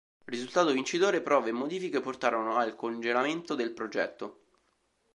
Risultato 0.25 0.71
vincitore, 0.71 1.21
prove 1.21 1.49
e 1.49 1.51
modifiche 1.51 1.99
portarono 1.99 2.55
al 2.55 2.73
congelamento 2.75 3.53
del 3.53 3.71
progetto. 3.71 4.39